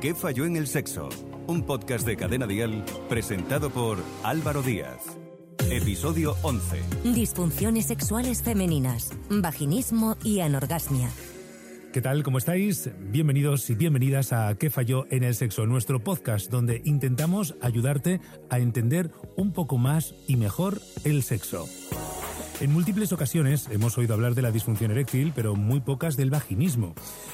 ¿Qué 0.00 0.14
falló 0.14 0.46
en 0.46 0.56
el 0.56 0.66
sexo? 0.66 1.10
Un 1.46 1.62
podcast 1.62 2.06
de 2.06 2.16
Cadena 2.16 2.46
Dial 2.46 2.86
presentado 3.10 3.68
por 3.68 3.98
Álvaro 4.22 4.62
Díaz. 4.62 5.18
Episodio 5.70 6.36
11. 6.40 6.80
Disfunciones 7.12 7.84
sexuales 7.84 8.42
femeninas, 8.42 9.10
vaginismo 9.28 10.16
y 10.24 10.40
anorgasmia. 10.40 11.10
¿Qué 11.92 12.00
tal? 12.00 12.22
¿Cómo 12.22 12.38
estáis? 12.38 12.88
Bienvenidos 12.98 13.68
y 13.68 13.74
bienvenidas 13.74 14.32
a 14.32 14.54
¿Qué 14.54 14.70
falló 14.70 15.04
en 15.10 15.22
el 15.22 15.34
sexo? 15.34 15.66
Nuestro 15.66 16.02
podcast 16.02 16.50
donde 16.50 16.80
intentamos 16.86 17.56
ayudarte 17.60 18.22
a 18.48 18.58
entender 18.58 19.10
un 19.36 19.52
poco 19.52 19.76
más 19.76 20.14
y 20.26 20.36
mejor 20.36 20.80
el 21.04 21.22
sexo. 21.22 21.68
En 22.60 22.74
múltiples 22.74 23.10
ocasiones 23.10 23.68
hemos 23.70 23.96
oído 23.96 24.12
hablar 24.12 24.34
de 24.34 24.42
la 24.42 24.50
disfunción 24.50 24.90
eréctil, 24.90 25.32
pero 25.34 25.56
muy 25.56 25.80
pocas 25.80 26.18
del 26.18 26.28
vaginismo. 26.28 26.92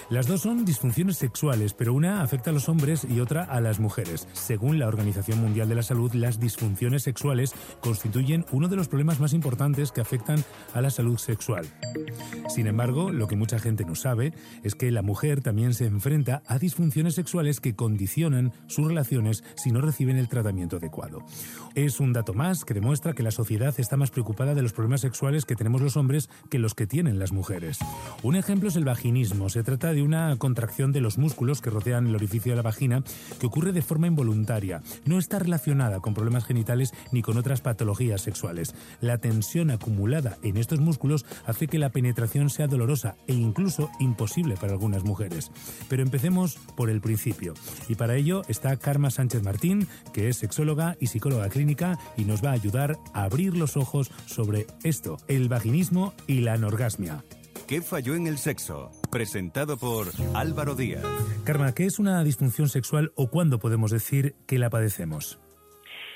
Las 0.09 0.29
dos 0.29 0.43
son 0.43 0.65
disfunciones 0.65 1.17
sexuales, 1.17 1.75
pero 1.75 1.95
una 1.95 2.23
afecta 2.23 2.51
a 2.51 2.53
los 2.53 2.69
hombres 2.69 3.05
y 3.11 3.19
otra 3.19 3.43
a 3.43 3.61
las 3.61 3.81
mujeres. 3.81 4.29
Según 4.35 4.79
la 4.79 4.87
Organización 4.87 5.41
Mundial 5.41 5.69
de 5.69 5.75
la 5.75 5.83
Salud, 5.83 6.15
las 6.15 6.39
disfunciones 6.39 7.03
sexuales 7.03 7.55
constituyen 7.81 8.47
uno 8.53 8.69
de 8.69 8.77
los 8.77 8.87
problemas 8.87 9.19
más 9.19 9.33
importantes 9.33 9.91
que 9.91 10.01
afectan 10.01 10.45
a 10.75 10.81
la 10.81 10.91
salud 10.91 11.19
sexual. 11.19 11.67
Sin 12.49 12.69
embargo, 12.69 13.11
lo 13.11 13.27
que 13.27 13.35
mucha 13.35 13.59
gente 13.59 13.85
no 13.85 13.97
sabe 13.97 14.33
es 14.63 14.77
que 14.77 14.93
la 14.93 15.03
mujer 15.03 15.41
también 15.41 15.75
se 15.75 15.87
enfrenta 15.87 16.45
a 16.47 16.61
disfunciones 16.61 17.17
sexuales 17.17 17.59
que 17.59 17.75
condicionan 17.75 18.53
sus 18.69 18.87
relaciones 18.87 19.43
si 19.57 19.73
no 19.73 19.81
reciben 19.81 20.19
el 20.19 20.29
tratamiento 20.29 20.77
adecuado. 20.77 21.25
Es 21.75 21.99
un 21.99 22.13
dato 22.13 22.33
más 22.33 22.65
que 22.65 22.75
demuestra 22.75 23.13
que 23.13 23.25
la 23.25 23.33
sociedad 23.33 23.75
está 23.77 23.97
más 23.97 24.13
preocupada 24.13 24.55
de 24.55 24.63
los 24.63 24.73
problemas 24.73 25.01
sexuales 25.01 25.16
que 25.47 25.57
tenemos 25.57 25.81
los 25.81 25.97
hombres 25.97 26.29
que 26.51 26.59
los 26.59 26.75
que 26.75 26.87
tienen 26.87 27.19
las 27.19 27.33
mujeres. 27.33 27.79
Un 28.23 28.37
ejemplo 28.37 28.69
es 28.69 28.77
el 28.77 28.85
vaginismo. 28.85 29.49
Se 29.49 29.63
trata 29.63 29.93
de 29.93 30.03
una 30.03 30.37
contracción 30.37 30.93
de 30.93 31.01
los 31.01 31.17
músculos 31.17 31.61
que 31.61 31.71
rodean 31.71 32.07
el 32.07 32.15
orificio 32.15 32.53
de 32.53 32.57
la 32.57 32.63
vagina 32.63 33.03
que 33.41 33.47
ocurre 33.47 33.73
de 33.73 33.81
forma 33.81 34.07
involuntaria. 34.07 34.83
No 35.07 35.19
está 35.19 35.39
relacionada 35.39 36.01
con 36.01 36.13
problemas 36.13 36.45
genitales 36.45 36.93
ni 37.13 37.23
con 37.23 37.39
otras 37.39 37.63
patologías 37.63 38.21
sexuales. 38.21 38.75
La 39.01 39.19
tensión 39.19 39.71
acumulada 39.71 40.37
en 40.43 40.59
estos 40.59 40.81
músculos 40.81 41.25
hace 41.47 41.67
que 41.67 41.79
la 41.79 41.91
penetración 41.91 42.51
sea 42.51 42.67
dolorosa 42.67 43.17
e 43.27 43.33
incluso 43.33 43.91
imposible 43.99 44.57
para 44.57 44.73
algunas 44.73 45.03
mujeres. 45.03 45.51
Pero 45.89 46.03
empecemos 46.03 46.57
por 46.77 46.91
el 46.91 47.01
principio. 47.01 47.55
Y 47.89 47.95
para 47.95 48.17
ello 48.17 48.43
está 48.49 48.77
Karma 48.77 49.11
Sánchez 49.11 49.43
Martín, 49.43 49.89
que 50.13 50.29
es 50.29 50.37
sexóloga 50.37 50.97
y 51.01 51.07
psicóloga 51.07 51.49
clínica 51.49 51.99
y 52.17 52.25
nos 52.25 52.45
va 52.45 52.51
a 52.51 52.55
ayudar 52.55 52.99
a 53.15 53.25
abrir 53.25 53.57
los 53.57 53.77
ojos 53.77 54.11
sobre 54.27 54.67
esto 55.07 55.17
el 55.29 55.49
vaginismo 55.49 56.15
y 56.27 56.41
la 56.41 56.55
anorgasmia. 56.55 57.23
¿Qué 57.69 57.81
falló 57.81 58.15
en 58.15 58.27
el 58.27 58.39
sexo? 58.39 58.91
Presentado 59.11 59.77
por 59.77 60.09
Álvaro 60.35 60.75
Díaz. 60.75 61.05
Karma, 61.45 61.73
¿qué 61.75 61.85
es 61.85 61.99
una 61.99 62.23
disfunción 62.23 62.69
sexual 62.69 63.13
o 63.17 63.29
cuándo 63.29 63.59
podemos 63.59 63.91
decir 63.91 64.35
que 64.47 64.59
la 64.59 64.71
padecemos? 64.71 65.39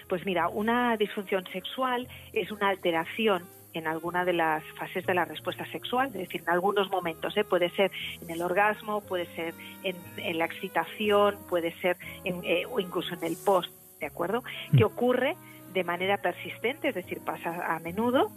Pues 0.08 0.24
mira, 0.26 0.48
una 0.48 0.96
disfunción 0.96 1.44
sexual 1.52 2.08
es 2.32 2.50
una 2.50 2.68
alteración 2.68 3.44
en 3.72 3.86
alguna 3.86 4.24
de 4.24 4.32
las 4.32 4.64
fases 4.76 5.06
de 5.06 5.14
la 5.14 5.24
respuesta 5.24 5.64
sexual, 5.70 6.08
es 6.08 6.14
decir, 6.14 6.40
en 6.42 6.50
algunos 6.50 6.90
momentos. 6.90 7.36
¿eh? 7.36 7.44
Puede 7.44 7.70
ser 7.70 7.92
en 8.20 8.30
el 8.30 8.42
orgasmo, 8.42 9.00
puede 9.00 9.26
ser 9.36 9.54
en, 9.84 10.38
la 10.38 10.44
excitación, 10.46 11.36
puede 11.48 11.72
ser 11.80 11.96
eh, 12.24 12.64
o 12.68 12.80
incluso 12.80 13.14
en 13.14 13.22
el 13.22 13.36
post, 13.36 13.70
¿de 14.00 14.06
acuerdo? 14.06 14.42
Mm. 14.72 14.76
Que 14.76 14.84
ocurre 14.84 15.36
de 15.72 15.84
manera 15.84 16.16
persistente, 16.18 16.88
es 16.88 16.94
decir, 16.94 17.20
pasa 17.24 17.74
a 17.74 17.78
menudo 17.78 18.32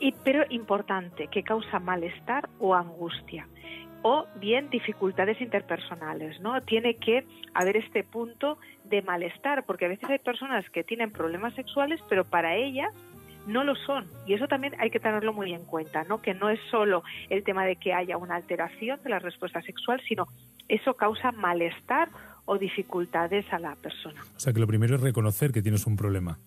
y, 0.00 0.12
pero 0.24 0.44
importante, 0.48 1.28
que 1.28 1.42
causa 1.42 1.78
malestar 1.78 2.48
o 2.58 2.74
angustia 2.74 3.46
o 4.02 4.26
bien 4.36 4.70
dificultades 4.70 5.40
interpersonales, 5.40 6.40
¿no? 6.40 6.60
Tiene 6.62 6.94
que 6.94 7.24
haber 7.52 7.76
este 7.76 8.02
punto 8.02 8.58
de 8.84 9.02
malestar, 9.02 9.64
porque 9.66 9.84
a 9.84 9.88
veces 9.88 10.08
hay 10.08 10.18
personas 10.18 10.68
que 10.70 10.84
tienen 10.84 11.10
problemas 11.10 11.54
sexuales, 11.54 12.00
pero 12.08 12.24
para 12.24 12.56
ellas 12.56 12.92
no 13.46 13.64
lo 13.64 13.74
son. 13.74 14.06
Y 14.26 14.34
eso 14.34 14.48
también 14.48 14.74
hay 14.78 14.90
que 14.90 15.00
tenerlo 15.00 15.32
muy 15.32 15.52
en 15.52 15.64
cuenta, 15.64 16.04
¿no? 16.04 16.22
Que 16.22 16.34
no 16.34 16.48
es 16.48 16.60
solo 16.70 17.02
el 17.28 17.44
tema 17.44 17.64
de 17.64 17.76
que 17.76 17.92
haya 17.92 18.16
una 18.16 18.36
alteración 18.36 19.00
de 19.02 19.10
la 19.10 19.18
respuesta 19.18 19.60
sexual, 19.62 20.00
sino 20.08 20.26
eso 20.68 20.94
causa 20.94 21.32
malestar 21.32 22.08
o 22.46 22.58
dificultades 22.58 23.44
a 23.52 23.58
la 23.58 23.76
persona. 23.76 24.22
O 24.34 24.40
sea, 24.40 24.52
que 24.52 24.60
lo 24.60 24.66
primero 24.66 24.96
es 24.96 25.00
reconocer 25.02 25.52
que 25.52 25.62
tienes 25.62 25.86
un 25.86 25.96
problema 25.96 26.38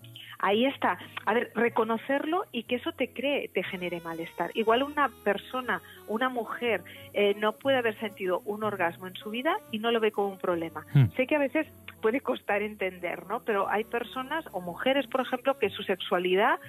ahí 0.44 0.66
está. 0.66 0.98
A 1.26 1.34
ver, 1.34 1.52
reconocerlo 1.56 2.46
y 2.52 2.64
que 2.64 2.76
eso 2.76 2.92
te 2.92 3.12
cree, 3.12 3.48
te 3.48 3.64
genere 3.64 4.02
malestar. 4.02 4.52
Igual 4.54 4.84
una 4.84 5.10
persona, 5.24 5.82
una 6.08 6.28
mujer, 6.28 6.84
eh, 7.14 7.34
no 7.40 7.54
puede 7.54 7.78
haber 7.78 7.98
sentido 8.00 8.42
un 8.46 8.64
orgasmo 8.64 9.08
en 9.08 9.16
su 9.16 9.30
vida 9.30 9.56
y 9.72 9.80
no 9.80 9.90
lo 9.92 10.02
ve 10.02 10.12
como 10.12 10.28
un 10.28 10.38
problema. 10.38 10.86
Hmm. 10.94 11.06
Sé 11.16 11.28
que 11.28 11.38
a 11.38 11.40
veces 11.40 11.66
puede 12.02 12.20
costar 12.20 12.62
entender, 12.62 13.26
¿no? 13.28 13.40
Pero 13.46 13.70
hay 13.70 13.86
personas 13.86 14.44
o 14.52 14.60
mujeres, 14.60 15.08
por 15.08 15.22
ejemplo, 15.22 15.58
que 15.58 15.70
su 15.70 15.82
sexualidad 15.84 16.60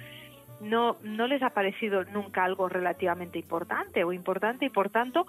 no, 0.61 0.97
no 1.03 1.27
les 1.27 1.41
ha 1.43 1.49
parecido 1.51 2.03
nunca 2.05 2.43
algo 2.43 2.69
relativamente 2.69 3.39
importante 3.39 4.03
o 4.03 4.13
importante 4.13 4.65
y 4.65 4.69
por 4.69 4.89
tanto 4.89 5.25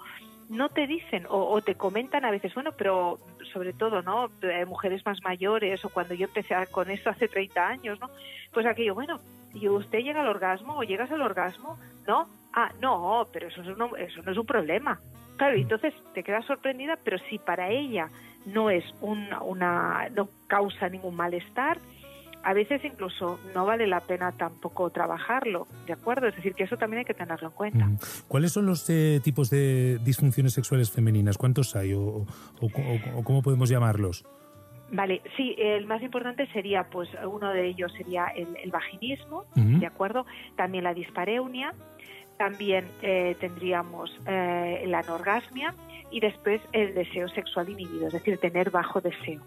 no 0.49 0.69
te 0.69 0.87
dicen 0.87 1.25
o, 1.29 1.61
te 1.61 1.75
comentan 1.75 2.23
a 2.23 2.31
veces, 2.31 2.53
bueno, 2.53 2.71
pero 2.77 3.19
sobre 3.51 3.73
todo, 3.73 4.01
¿no? 4.01 4.29
mujeres 4.65 5.05
más 5.05 5.21
mayores 5.23 5.83
o 5.83 5.89
cuando 5.89 6.13
yo 6.13 6.27
empecé 6.27 6.55
con 6.71 6.89
esto 6.89 7.09
hace 7.09 7.27
30 7.27 7.67
años, 7.67 7.99
¿no? 7.99 8.09
Pues 8.53 8.65
aquello, 8.65 8.95
bueno, 8.95 9.19
¿y 9.53 9.67
usted 9.67 9.99
llega 9.99 10.21
al 10.21 10.27
orgasmo 10.27 10.77
o 10.77 10.83
llegas 10.83 11.11
al 11.11 11.21
orgasmo? 11.21 11.77
¿No? 12.07 12.27
Ah, 12.53 12.71
no, 12.81 13.27
pero 13.33 13.47
eso, 13.47 13.61
no, 13.61 13.95
eso 13.97 14.21
no 14.23 14.31
es 14.31 14.37
un 14.37 14.45
problema. 14.45 14.99
Claro, 15.35 15.57
y 15.57 15.61
entonces 15.61 15.93
te 16.13 16.23
quedas 16.23 16.45
sorprendida, 16.45 16.97
pero 17.03 17.17
si 17.29 17.37
para 17.37 17.69
ella 17.69 18.09
no 18.45 18.69
es 18.69 18.85
una, 19.01 19.41
una 19.41 20.09
no 20.09 20.29
causa 20.47 20.89
ningún 20.89 21.15
malestar, 21.15 21.77
a 22.47 22.53
veces 22.53 22.81
incluso 22.85 23.41
no 23.53 23.65
vale 23.65 23.87
la 23.87 23.99
pena 23.99 24.31
tampoco 24.31 24.89
trabajarlo, 24.89 25.67
¿de 25.85 25.91
acuerdo? 25.91 26.27
Es 26.27 26.35
decir, 26.37 26.53
que 26.53 26.63
eso 26.63 26.77
también 26.77 26.99
hay 26.99 27.05
que 27.05 27.13
tenerlo 27.13 27.49
en 27.49 27.53
cuenta. 27.53 27.91
¿Cuáles 28.29 28.53
son 28.53 28.65
los 28.65 28.89
eh, 28.89 29.19
tipos 29.21 29.49
de 29.49 29.99
disfunciones 30.01 30.53
sexuales 30.53 30.89
femeninas? 30.89 31.37
¿Cuántos 31.37 31.75
hay 31.75 31.93
o, 31.93 32.25
cómo 33.25 33.41
podemos 33.41 33.67
llamarlos? 33.67 34.23
Vale, 34.93 35.21
sí, 35.35 35.55
el 35.57 35.87
más 35.87 36.01
importante 36.01 36.47
sería, 36.53 36.85
pues 36.85 37.09
uno 37.29 37.49
de 37.49 37.67
ellos 37.67 37.91
sería 37.97 38.27
el, 38.27 38.71
vaginismo, 38.71 39.43
¿de 39.53 39.85
acuerdo? 39.85 40.25
También 40.55 40.85
la 40.85 40.93
dispareunia, 40.93 41.73
también 42.37 42.85
eh, 43.01 43.35
tendríamos 43.41 44.09
eh, 44.25 44.85
la 44.87 44.99
anorgasmia 44.99 45.75
y 46.11 46.21
después 46.21 46.61
el 46.71 46.95
deseo 46.95 47.27
sexual 47.27 47.67
inhibido, 47.67 48.07
es 48.07 48.13
decir, 48.13 48.37
tener 48.37 48.71
bajo 48.71 49.01
deseo. 49.01 49.41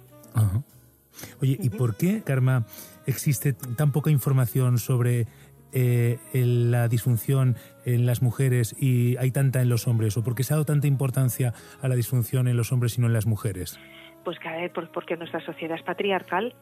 Oye, 1.41 1.57
¿y 1.61 1.71
por 1.71 1.97
qué, 1.97 2.23
Karma, 2.23 2.67
existe 3.07 3.53
tan 3.53 3.93
poca 3.93 4.11
información 4.11 4.79
sobre 4.79 5.27
eh, 5.73 6.19
la 6.33 6.89
disfunción 6.89 7.57
en 7.85 8.05
las 8.07 8.23
mujeres 8.23 8.75
y 8.79 9.17
hay 9.19 9.31
tanta 9.31 9.63
en 9.63 9.69
los 9.69 9.87
hombres? 9.87 10.17
¿O 10.17 10.25
por 10.25 10.35
qué 10.35 10.43
se 10.43 10.53
ha 10.53 10.57
dado 10.57 10.65
tanta 10.65 10.87
importancia 10.87 11.53
a 11.81 11.89
la 11.89 11.95
disfunción 11.95 12.49
en 12.49 12.57
los 12.57 12.73
hombres 12.73 12.99
y 12.99 13.01
no 13.01 13.07
en 13.07 13.13
las 13.13 13.27
mujeres? 13.27 13.79
Pues 14.25 14.39
que, 14.39 14.71
porque 14.93 15.17
nuestra 15.17 15.41
sociedad 15.45 15.79
es 15.79 15.85
patriarcal 15.85 16.55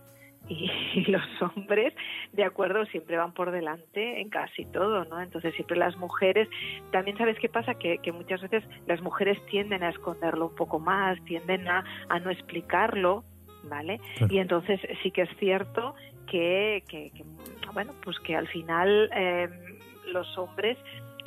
y, 0.49 0.71
los 1.11 1.23
hombres, 1.43 1.95
de 2.33 2.45
acuerdo, 2.45 2.85
siempre 2.87 3.17
van 3.17 3.33
por 3.33 3.51
delante 3.51 4.21
en 4.21 4.29
casi 4.29 4.65
todo, 4.67 5.05
¿no? 5.05 5.21
Entonces 5.21 5.55
siempre 5.55 5.77
las 5.77 5.97
mujeres, 5.97 6.49
también 6.93 7.17
sabes 7.17 7.39
qué 7.39 7.49
pasa, 7.49 7.75
que, 7.75 7.99
muchas 8.13 8.41
veces 8.43 8.65
las 8.87 9.01
mujeres 9.01 9.39
tienden 9.47 9.83
a 9.83 9.91
esconderlo 9.91 10.49
un 10.49 10.55
poco 10.55 10.79
más, 10.79 11.23
tienden 11.25 11.67
a 11.69 11.85
no 12.23 12.31
explicarlo, 12.31 13.25
¿vale? 13.65 14.01
Y 14.29 14.39
entonces 14.39 14.81
sí 15.03 15.11
que 15.11 15.23
es 15.23 15.37
cierto 15.39 15.95
que, 16.27 16.85
que, 16.89 17.11
bueno, 17.73 17.95
pues 18.03 18.19
que 18.21 18.37
al 18.37 18.49
final 18.49 19.11
em, 19.13 19.51
los 20.07 20.37
hombres, 20.39 20.79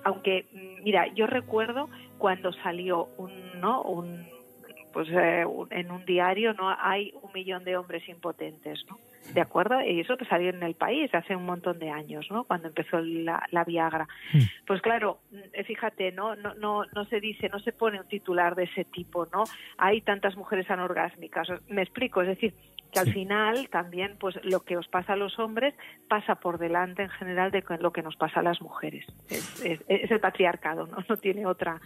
aunque, 0.03 0.45
mira, 0.83 1.07
yo 1.13 1.27
recuerdo 1.27 1.89
cuando 2.17 2.53
salió 2.53 3.07
un, 3.17 3.59
¿no? 3.59 3.81
Un, 3.83 4.27
pues 4.93 5.07
eh, 5.09 5.45
en 5.71 5.91
un 5.91 6.05
diario 6.05 6.53
no 6.53 6.75
hay 6.79 7.13
un 7.21 7.31
millón 7.33 7.63
de 7.63 7.77
hombres 7.77 8.07
impotentes, 8.07 8.83
¿no? 8.89 8.97
¿De 9.33 9.41
acuerdo? 9.41 9.81
Y 9.81 10.01
eso 10.01 10.17
que 10.17 10.25
salió 10.25 10.49
en 10.49 10.61
el 10.63 10.75
país 10.75 11.13
hace 11.13 11.35
un 11.35 11.45
montón 11.45 11.79
de 11.79 11.89
años, 11.89 12.27
¿no? 12.29 12.43
Cuando 12.43 12.67
empezó 12.67 12.99
la, 12.99 13.45
la 13.51 13.63
Viagra. 13.63 14.07
Hmm. 14.33 14.41
Pues 14.67 14.81
claro, 14.81 15.19
fíjate, 15.65 16.11
¿no? 16.11 16.35
No, 16.35 16.53
no, 16.55 16.83
no 16.93 17.05
se 17.05 17.19
dice, 17.19 17.47
no 17.49 17.59
se 17.59 17.71
pone 17.71 17.99
un 17.99 18.07
titular 18.07 18.55
de 18.55 18.63
ese 18.63 18.83
tipo, 18.83 19.27
¿no? 19.27 19.43
Hay 19.77 20.01
tantas 20.01 20.35
mujeres 20.35 20.69
anorgásmicas. 20.69 21.47
Me 21.69 21.81
explico, 21.81 22.21
es 22.21 22.27
decir, 22.27 22.53
que 22.91 22.99
al 22.99 23.13
final 23.13 23.69
también 23.69 24.17
pues 24.19 24.37
lo 24.43 24.61
que 24.61 24.77
os 24.77 24.87
pasa 24.87 25.13
a 25.13 25.15
los 25.15 25.39
hombres 25.39 25.73
pasa 26.09 26.35
por 26.35 26.57
delante 26.57 27.03
en 27.03 27.09
general 27.09 27.51
de 27.51 27.63
lo 27.79 27.91
que 27.91 28.01
nos 28.01 28.17
pasa 28.17 28.41
a 28.41 28.43
las 28.43 28.61
mujeres. 28.61 29.05
Es, 29.29 29.63
es 29.87 30.11
el 30.11 30.19
patriarcado, 30.19 30.87
¿no? 30.87 30.97
No 31.07 31.17
tiene 31.17 31.45
otra 31.45 31.79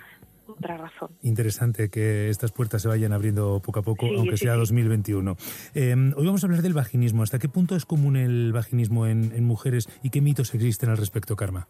otra 0.48 0.78
razón. 0.78 1.12
Interesante 1.22 1.90
que 1.90 2.30
estas 2.30 2.52
puertas 2.52 2.82
se 2.82 2.88
vayan 2.88 3.14
abriendo 3.14 3.62
poco 3.64 3.80
a 3.80 3.84
poco, 3.84 4.06
aunque 4.06 4.38
sea 4.38 4.56
2021. 4.56 5.36
Em, 5.74 6.14
hoy 6.16 6.26
vamos 6.26 6.44
a 6.44 6.48
hablar 6.48 6.62
del 6.62 6.74
vaginismo. 6.74 7.24
¿Hasta 7.24 7.40
qué 7.40 7.50
punto 7.50 7.76
es 7.76 7.86
común 7.86 8.16
el 8.16 8.54
vaginismo 8.54 9.08
en, 9.08 9.44
mujeres 9.46 9.90
y 10.02 10.10
qué 10.10 10.22
mitos 10.22 10.54
existen 10.54 10.90
al 10.90 10.98
respecto, 10.98 11.36
Karma? 11.36 11.68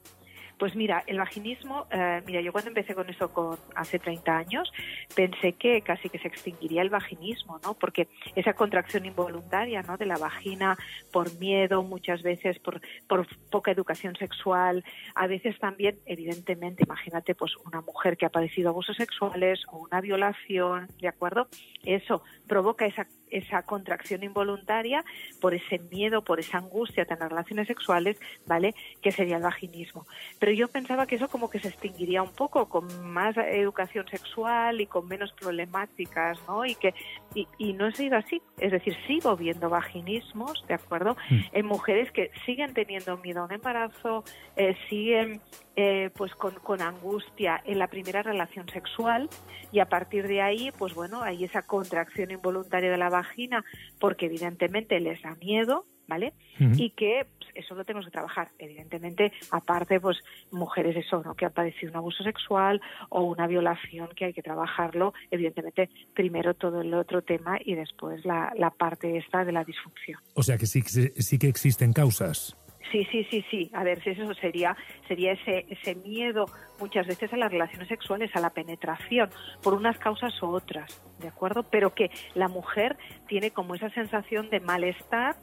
Pues 0.58 0.76
mira, 0.76 1.04
el 1.08 1.18
vaginismo, 1.18 1.88
eh, 1.92 2.22
mira, 2.26 2.42
yo 2.42 2.52
cuando 2.52 2.70
empecé 2.70 2.96
con 2.96 3.10
eso 3.10 3.34
con, 3.34 3.58
hace 3.76 4.00
30 4.00 4.38
años, 4.38 4.72
pensé 5.16 5.54
que 5.54 5.82
casi 5.82 6.10
que 6.10 6.20
se 6.20 6.28
extinguiría 6.28 6.82
el 6.82 6.90
vaginismo, 6.90 7.60
¿no? 7.64 7.74
Porque 7.74 8.08
esa 8.36 8.54
contracción 8.54 9.06
involuntaria, 9.06 9.82
¿no? 9.82 9.98
De 9.98 10.06
la 10.06 10.18
vagina 10.18 10.78
por 11.12 11.38
miedo, 11.40 11.84
muchas 11.84 12.22
veces 12.22 12.60
por, 12.60 12.82
por 13.08 13.28
poca 13.50 13.72
educación 13.72 14.16
sexual, 14.16 14.84
a 15.14 15.28
veces 15.28 15.60
también, 15.60 16.00
evidentemente, 16.06 16.84
imagínate, 16.84 17.36
pues 17.36 17.56
una 17.66 17.82
mujer 17.82 18.18
que 18.18 18.26
ha 18.26 18.30
padecido 18.30 18.70
abusos 18.70 18.96
sexuales 18.98 19.64
o 19.72 19.78
una 19.78 20.02
violación, 20.02 20.88
¿de 21.00 21.08
acuerdo? 21.08 21.48
Eso 21.84 22.24
provoca 22.48 22.86
esa 22.86 23.08
esa 23.30 23.64
contracción 23.64 24.24
involuntaria 24.24 25.04
por 25.42 25.54
ese 25.54 25.80
miedo, 25.80 26.24
por 26.24 26.40
esa 26.40 26.60
angustia 26.60 27.04
a 27.04 27.06
tener 27.06 27.30
relaciones 27.30 27.68
sexuales, 27.68 28.18
¿vale? 28.46 28.74
Que 29.02 29.12
sería 29.12 29.38
el 29.38 29.44
vaginismo. 29.44 30.06
Yo 30.52 30.68
pensaba 30.68 31.06
que 31.06 31.16
eso 31.16 31.28
como 31.28 31.50
que 31.50 31.60
se 31.60 31.70
extinguiría 31.70 32.22
un 32.22 32.34
poco 32.34 32.68
con 32.68 32.86
más 33.10 33.36
educación 33.38 34.06
sexual 34.08 34.82
y 34.82 34.86
con 34.86 35.08
menos 35.08 35.32
problemáticas, 35.34 36.38
¿no? 36.48 36.66
Y 36.66 36.76
que 36.76 36.94
y, 37.34 37.74
no 37.74 37.86
ha 37.86 37.92
sido 37.92 38.18
así. 38.18 38.42
Es 38.58 38.72
decir, 38.72 38.96
sigo 39.08 39.36
viendo 39.36 39.70
vaginismos, 39.70 40.66
¿de 40.68 40.74
acuerdo? 40.76 41.16
Mm. 41.30 41.40
En 41.54 41.66
mujeres 41.66 42.12
que 42.12 42.32
siguen 42.46 42.74
teniendo 42.74 43.18
miedo 43.18 43.42
a 43.42 43.46
un 43.46 43.54
embarazo, 43.54 44.24
eh, 44.56 44.76
siguen 44.90 45.42
eh, 45.76 46.10
pues 46.16 46.34
con, 46.36 46.56
con, 46.56 46.82
angustia 46.82 47.62
en 47.66 47.80
la 47.80 47.88
primera 47.88 48.22
relación 48.24 48.68
sexual 48.70 49.30
y 49.72 49.80
a 49.80 49.86
partir 49.86 50.28
de 50.28 50.42
ahí, 50.42 50.72
pues 50.78 50.94
bueno, 50.94 51.22
hay 51.22 51.44
esa 51.44 51.62
contracción 51.62 52.32
involuntaria 52.32 52.92
de 52.92 52.98
la 52.98 53.10
vagina 53.10 53.66
porque 54.00 54.28
evidentemente 54.28 55.00
les 55.00 55.22
da 55.22 55.36
miedo, 55.36 55.86
¿vale? 56.08 56.34
Y 56.60 56.92
que 56.92 57.26
eso 57.56 57.76
lo 57.76 57.86
tenemos 57.86 58.06
que 58.06 58.12
trabajar. 58.12 58.50
Evidentemente, 58.60 59.32
aparte, 59.52 60.00
pues 60.00 60.20
mujeres 60.52 60.96
eso, 60.96 61.22
¿no? 61.24 61.34
Que 61.36 61.46
han 61.46 61.54
padecido 61.54 61.92
un 61.92 61.98
abuso 61.98 62.24
sexual 62.24 62.82
o 63.10 63.24
una 63.24 63.48
violación, 63.48 64.10
que 64.16 64.26
hay 64.26 64.34
que 64.34 64.44
trabajarlo. 64.44 65.14
Evidentemente, 65.32 65.90
primero 66.14 66.54
todo 66.54 66.82
el 66.82 66.94
otro 66.94 67.22
tema 67.22 67.58
y 67.64 67.76
después 67.76 68.24
la, 68.26 68.54
la 68.58 68.70
parte 68.70 69.18
esta 69.18 69.44
de 69.44 69.52
la 69.52 69.64
disfunción. 69.64 70.20
O 70.34 70.44
sea 70.44 70.58
que 70.58 70.66
sí, 70.66 70.82
sí 70.82 71.40
que 71.40 71.48
existen 71.48 71.94
causas. 71.94 72.58
Sí, 72.92 73.06
sí, 73.12 73.26
sí, 73.30 73.44
sí. 73.50 73.72
A 73.74 73.84
ver, 73.84 74.02
si 74.04 74.12
eso 74.12 74.34
sería, 74.36 74.76
sería 75.08 75.34
ese, 75.34 75.66
ese 75.70 75.96
miedo 75.96 76.46
muchas 76.80 77.08
veces 77.08 77.32
a 77.34 77.38
las 77.38 77.52
relaciones 77.52 77.88
sexuales, 77.88 78.30
a 78.36 78.40
la 78.40 78.52
penetración, 78.52 79.30
por 79.64 79.74
unas 79.74 79.98
causas 79.98 80.32
u 80.42 80.48
otras, 80.48 81.02
¿de 81.20 81.28
acuerdo? 81.28 81.64
Pero 81.64 81.94
que 81.94 82.12
la 82.36 82.48
mujer 82.48 82.98
tiene 83.28 83.52
como 83.52 83.76
esa 83.76 83.90
sensación 83.90 84.50
de 84.50 84.60
malestar, 84.60 85.36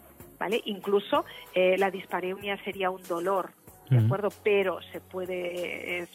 ¿vale? 0.43 0.61
Incluso 0.65 1.25
eh, 1.55 1.77
la 1.79 1.89
dispareunia 1.93 2.57
sería 2.65 2.91
un 2.91 3.01
dolor, 3.05 3.53
¿de 3.89 3.99
acuerdo? 3.99 4.31
Pero 4.43 4.83
se 4.91 5.01
puede, 5.01 6.01
eh, 6.01 6.09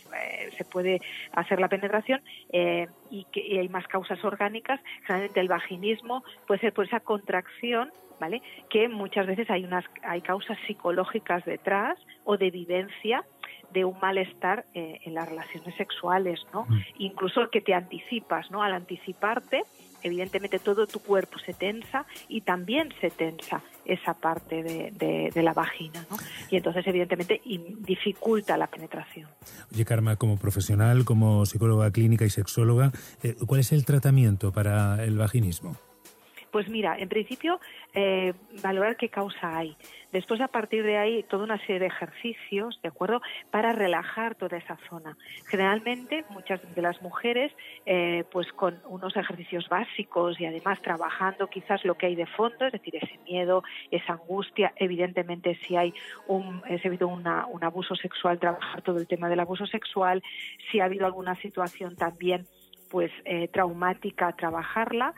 se 0.58 0.66
puede 0.66 1.00
hacer 1.32 1.62
la 1.62 1.70
penetración 1.70 2.20
eh, 2.52 2.88
y, 3.10 3.24
que, 3.32 3.40
y 3.40 3.58
hay 3.58 3.70
más 3.70 3.88
causas 3.88 4.22
orgánicas. 4.26 4.82
Generalmente 5.04 5.40
el 5.40 5.48
vaginismo 5.48 6.26
puede 6.46 6.60
ser 6.60 6.74
por 6.74 6.86
esa 6.86 7.00
contracción 7.00 7.90
¿vale? 8.20 8.42
Que 8.70 8.90
muchas 8.90 9.28
veces 9.28 9.50
hay 9.50 9.64
unas 9.64 9.86
hay 10.02 10.22
causas 10.22 10.58
psicológicas 10.66 11.46
detrás 11.46 11.98
o 12.26 12.36
de 12.36 12.50
vivencia 12.50 13.24
de 13.72 13.86
un 13.86 13.98
malestar 14.02 14.66
eh, 14.74 15.00
en 15.04 15.14
las 15.14 15.30
relaciones 15.30 15.76
sexuales, 15.76 16.40
¿no? 16.54 16.66
Mm. 16.68 16.80
Incluso 16.98 17.50
que 17.50 17.62
te 17.62 17.74
anticipas, 17.74 18.50
¿no? 18.50 18.64
Al 18.64 18.74
anticiparte, 18.74 19.64
evidentemente 20.04 20.60
todo 20.60 20.88
tu 20.88 21.00
cuerpo 21.00 21.40
se 21.40 21.54
tensa 21.54 22.06
y 22.28 22.42
también 22.42 22.94
se 23.02 23.10
tensa 23.10 23.62
esa 23.86 24.14
parte 24.14 24.64
de, 24.64 25.32
de, 25.34 25.44
la 25.44 25.54
vagina, 25.54 26.06
¿no? 26.10 26.18
Y 26.50 26.58
entonces, 26.58 26.86
evidentemente, 26.88 27.42
dificulta 27.80 28.58
la 28.58 28.68
penetración. 28.68 29.30
Oye, 29.74 29.86
Karma, 29.86 30.18
como 30.18 30.38
profesional, 30.38 31.06
como 31.06 31.46
psicóloga 31.46 31.92
clínica 31.92 32.26
y 32.26 32.30
sexóloga, 32.30 32.92
eh, 33.24 33.36
¿cuál 33.46 33.62
es 33.62 33.72
el 33.72 33.86
tratamiento 33.86 34.52
para 34.52 35.04
el 35.04 35.18
vaginismo? 35.18 35.78
Pues 36.52 36.70
mira, 36.70 36.98
en 36.98 37.10
principio, 37.10 37.60
eh, 37.94 38.34
valorar 38.64 38.96
qué 38.96 39.10
causa 39.10 39.58
hay. 39.58 39.76
Después, 40.12 40.40
a 40.40 40.48
partir 40.48 40.84
de 40.84 40.98
ahí, 40.98 41.24
toda 41.24 41.44
una 41.44 41.58
serie 41.60 41.80
de 41.80 41.88
ejercicios, 41.88 42.80
¿de 42.82 42.90
acuerdo?, 42.90 43.22
para 43.52 43.74
relajar 43.74 44.36
toda 44.36 44.58
esa 44.58 44.78
zona. 44.90 45.18
Generalmente, 45.48 46.24
muchas 46.30 46.62
de 46.74 46.82
las 46.82 47.02
mujeres, 47.02 47.52
eh, 47.86 48.24
pues 48.32 48.52
con 48.54 48.80
unos 48.88 49.18
ejercicios 49.18 49.68
básicos 49.68 50.40
y 50.40 50.46
además 50.46 50.82
trabajando 50.82 51.48
quizás 51.48 51.84
lo 51.84 51.96
que 51.96 52.06
hay 52.06 52.16
de 52.16 52.26
fondo, 52.26 52.66
es 52.66 52.72
decir, 52.72 52.96
ese 52.96 53.20
miedo, 53.26 53.64
esa 53.92 54.14
angustia, 54.14 54.74
evidentemente 54.78 55.60
si 55.68 55.76
hay 55.76 55.94
un, 56.28 56.62
si 56.68 56.88
ha 56.88 56.88
habido 56.88 57.08
un 57.08 57.64
abuso 57.64 57.96
sexual, 57.96 58.40
trabajar 58.40 58.82
todo 58.82 59.00
el 59.00 59.08
tema 59.08 59.28
del 59.28 59.42
abuso 59.42 59.66
sexual, 59.66 60.24
si 60.72 60.80
ha 60.80 60.86
habido 60.86 61.06
alguna 61.06 61.36
situación 61.36 61.96
también 61.96 62.46
pues 62.90 63.12
eh, 63.26 63.48
traumática, 63.50 64.32
trabajarla 64.34 65.14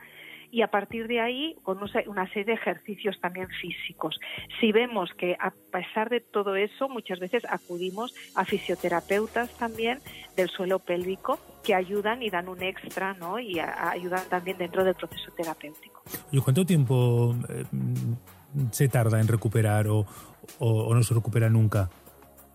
y 0.52 0.62
a 0.62 0.68
partir 0.68 1.08
de 1.08 1.20
ahí 1.20 1.56
con 1.64 1.80
una 2.08 2.28
serie 2.28 2.46
de 2.46 2.54
ejercicios 2.54 3.20
también 3.20 3.48
físicos. 3.50 4.20
Si 4.60 4.72
vemos 4.72 5.12
que 5.14 5.38
a 5.40 5.52
pesar 5.72 6.10
de 6.10 6.22
todo 6.22 6.56
eso, 6.56 6.90
muchas 6.90 7.20
veces 7.20 7.44
acudimos 7.50 8.14
a 8.36 8.46
fisioterapeutas 8.46 9.50
también 9.58 10.00
del 10.36 10.50
suelo 10.50 10.80
pélvico 10.80 11.40
que 11.64 11.76
ayudan 11.76 12.24
y 12.24 12.30
dan 12.30 12.50
un 12.50 12.64
extra, 12.64 13.14
¿no? 13.14 13.40
Y 13.40 13.60
ayudan 13.60 14.28
también 14.30 14.58
dentro 14.58 14.84
del 14.84 14.96
proceso 14.96 15.32
terapéutico. 15.36 16.02
¿Y 16.32 16.40
cuánto 16.40 16.66
tiempo 16.66 17.36
eh, 17.50 17.64
se 18.72 18.88
tarda 18.88 19.20
en 19.20 19.28
recuperar 19.28 19.88
o, 19.88 20.06
o, 20.60 20.94
no 20.94 21.04
se 21.04 21.14
recupera 21.14 21.50
nunca? 21.50 21.90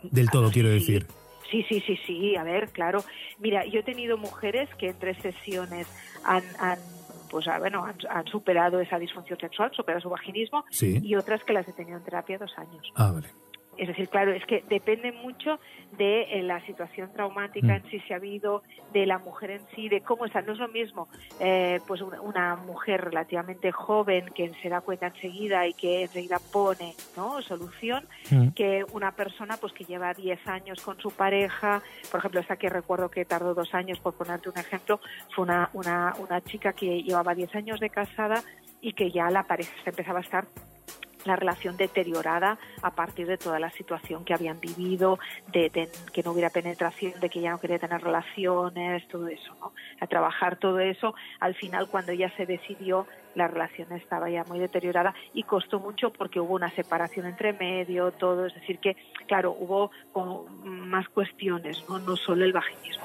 Del 0.02 0.30
todo, 0.30 0.50
quiero 0.50 0.68
decir. 0.68 1.06
Sí, 1.50 1.64
sí, 1.68 1.80
sí, 1.86 1.98
sí, 2.06 2.36
a 2.36 2.42
ver, 2.42 2.70
claro. 2.70 3.04
Mira, 3.38 3.64
yo 3.64 3.80
he 3.80 3.82
tenido 3.82 4.18
mujeres 4.18 4.68
que 4.76 4.88
en 4.88 4.98
tres 4.98 5.16
sesiones 5.18 5.86
han 6.24 6.42
pues 7.34 7.48
ah, 7.48 7.58
bueno, 7.58 7.84
han, 7.84 8.26
superado 8.28 8.78
esa 8.78 8.96
disfunción 8.96 9.36
sexual, 9.40 9.72
superado 9.74 10.02
su 10.02 10.08
vaginismo, 10.08 10.64
y 10.80 11.16
otras 11.16 11.42
que 11.42 11.52
las 11.52 11.66
he 11.66 11.72
tenido 11.72 11.98
en 11.98 12.04
terapia 12.04 12.38
dos 12.38 12.56
años. 12.56 12.92
Ah, 12.94 13.10
vale. 13.10 13.26
Es 13.76 13.88
decir, 13.88 14.08
claro, 14.08 14.32
es 14.32 14.44
que 14.46 14.64
depende 14.68 15.12
mucho 15.12 15.58
de 15.96 16.22
eh, 16.22 16.42
la 16.42 16.64
situación 16.66 17.12
traumática 17.12 17.66
mm. 17.66 17.76
en 17.76 17.90
sí 17.90 18.00
se 18.00 18.14
ha 18.14 18.16
habido, 18.16 18.62
de 18.92 19.06
la 19.06 19.18
mujer 19.18 19.50
en 19.52 19.60
sí, 19.74 19.88
de 19.88 20.00
cómo 20.00 20.24
está. 20.26 20.42
No 20.42 20.52
es 20.52 20.58
lo 20.58 20.68
mismo, 20.68 21.08
eh, 21.40 21.80
pues 21.86 22.00
una, 22.00 22.56
mujer 22.56 23.04
relativamente 23.04 23.72
joven 23.72 24.26
que 24.34 24.52
se 24.62 24.68
da 24.68 24.80
cuenta 24.80 25.08
enseguida 25.08 25.66
y 25.66 25.74
que 25.74 26.02
enseguida 26.02 26.38
pone, 26.52 26.94
¿no? 27.16 27.42
Solución, 27.42 28.06
mm. 28.30 28.48
que 28.48 28.84
una 28.92 29.12
persona, 29.12 29.56
pues 29.56 29.72
que 29.72 29.84
lleva 29.84 30.14
10 30.14 30.46
años 30.46 30.80
con 30.82 30.98
su 30.98 31.10
pareja. 31.10 31.82
Por 32.10 32.18
ejemplo, 32.18 32.40
esta 32.40 32.56
que 32.56 32.68
recuerdo 32.68 33.10
que 33.10 33.24
tardó 33.24 33.54
dos 33.54 33.74
años, 33.74 33.98
por 34.00 34.14
ponerte 34.14 34.48
un 34.48 34.58
ejemplo, 34.58 35.00
fue 35.34 35.44
una, 35.44 35.70
una, 35.72 36.14
una 36.18 36.40
chica 36.40 36.72
que 36.72 37.02
llevaba 37.02 37.34
10 37.34 37.54
años 37.54 37.80
de 37.80 37.90
casada 37.90 38.42
y 38.80 38.92
que 38.92 39.10
ya 39.10 39.30
la 39.30 39.44
pareja 39.44 39.72
se 39.82 39.90
empezaba 39.90 40.18
a 40.18 40.22
estar 40.22 40.46
la 41.24 41.36
relación 41.36 41.76
deteriorada 41.76 42.58
a 42.82 42.90
partir 42.90 43.26
de 43.26 43.38
toda 43.38 43.58
la 43.58 43.70
situación 43.70 44.24
que 44.24 44.34
habían 44.34 44.60
vivido, 44.60 45.18
de, 45.52 45.88
que 46.12 46.22
no 46.22 46.32
hubiera 46.32 46.50
penetración, 46.50 47.18
de 47.20 47.28
que 47.28 47.40
ya 47.40 47.50
no 47.50 47.58
quería 47.58 47.78
tener 47.78 48.00
relaciones, 48.00 49.06
todo 49.08 49.28
eso, 49.28 49.54
¿no? 49.60 49.72
A 50.00 50.06
trabajar 50.06 50.56
todo 50.56 50.80
eso, 50.80 51.14
al 51.40 51.54
final 51.54 51.88
cuando 51.88 52.12
ella 52.12 52.32
se 52.36 52.46
decidió, 52.46 53.06
la 53.34 53.48
relación 53.48 53.92
estaba 53.92 54.30
ya 54.30 54.44
muy 54.44 54.58
deteriorada 54.58 55.14
y 55.32 55.42
costó 55.42 55.80
mucho 55.80 56.10
porque 56.10 56.40
hubo 56.40 56.54
una 56.54 56.70
separación 56.70 57.26
entre 57.26 57.52
medio, 57.52 58.12
todo, 58.12 58.46
es 58.46 58.54
decir 58.54 58.78
que, 58.78 58.96
claro, 59.26 59.56
hubo 59.58 59.90
más 60.64 61.08
cuestiones, 61.08 61.84
no, 61.88 61.98
no 61.98 62.16
solo 62.16 62.44
el 62.44 62.52
vaginismo. 62.52 63.04